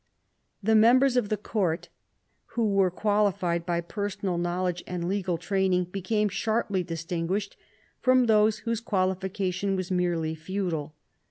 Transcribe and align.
The 0.63 0.73
members 0.73 1.15
of 1.15 1.29
the 1.29 1.37
court 1.37 1.89
who 2.55 2.67
were 2.73 2.89
qualified 2.89 3.67
by 3.67 3.81
personal 3.81 4.39
knowledge 4.39 4.83
and 4.87 5.07
legal 5.07 5.37
training 5.37 5.83
became 5.91 6.27
sharply 6.27 6.81
distinguished 6.81 7.55
from 7.99 8.25
those 8.25 8.57
whose 8.65 8.81
qualification 8.81 9.75
was 9.75 9.91
merely 9.91 10.33
feudal. 10.33 10.95